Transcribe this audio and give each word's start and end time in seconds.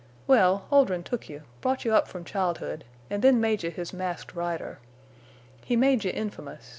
Well—Oldrin' 0.25 1.03
took 1.03 1.29
you, 1.29 1.43
brought 1.61 1.85
you 1.85 1.93
up 1.93 2.07
from 2.07 2.23
childhood, 2.25 2.85
an' 3.11 3.21
then 3.21 3.39
made 3.39 3.61
you 3.61 3.69
his 3.69 3.93
Masked 3.93 4.33
Rider. 4.33 4.79
He 5.63 5.75
made 5.75 6.03
you 6.05 6.11
infamous. 6.11 6.69